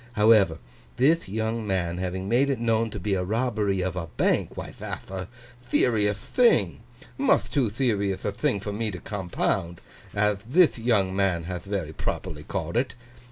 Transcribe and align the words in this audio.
However, 0.13 0.57
thith 0.97 1.29
young 1.29 1.67
man 1.67 1.99
having 1.99 2.27
made 2.27 2.49
it 2.49 2.57
known 2.59 2.89
to 2.89 2.99
be 2.99 3.13
a 3.13 3.23
robbery 3.23 3.81
of 3.81 3.95
a 3.95 4.07
bank, 4.07 4.57
why, 4.57 4.71
that'h 4.79 5.11
a 5.11 5.27
theriouth 5.71 6.15
thing; 6.17 6.79
muth 7.19 7.51
too 7.51 7.69
theriouth 7.69 8.25
a 8.25 8.31
thing 8.31 8.59
for 8.59 8.73
me 8.73 8.89
to 8.89 8.97
compound, 8.99 9.79
ath 10.15 10.41
thith 10.51 10.79
young 10.79 11.15
man 11.15 11.43
hath 11.43 11.65
very 11.65 11.93
properly 11.93 12.41
called 12.41 12.77
it. 12.77 12.95